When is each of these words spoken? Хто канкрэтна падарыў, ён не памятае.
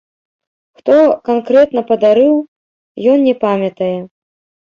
Хто 0.79 0.95
канкрэтна 1.27 1.83
падарыў, 1.91 2.35
ён 3.13 3.19
не 3.27 3.35
памятае. 3.47 3.93